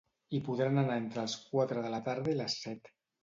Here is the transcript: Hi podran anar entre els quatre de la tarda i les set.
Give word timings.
Hi 0.35 0.37
podran 0.45 0.81
anar 0.83 0.95
entre 1.01 1.21
els 1.25 1.35
quatre 1.51 1.83
de 1.85 1.93
la 1.97 2.01
tarda 2.09 2.33
i 2.35 2.39
les 2.39 2.57
set. 2.65 2.93